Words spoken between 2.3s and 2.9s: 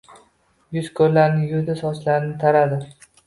taradi.